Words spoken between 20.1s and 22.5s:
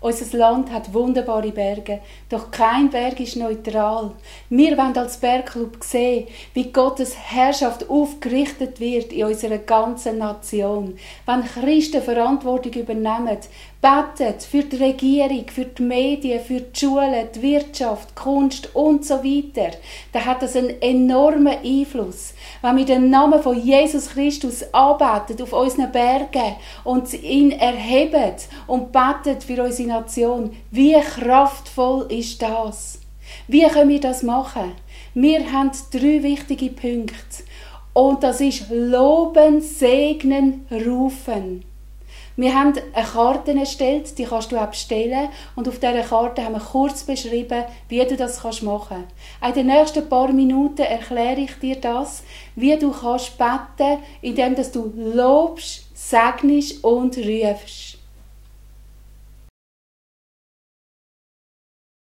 dann hat das einen enormen Einfluss.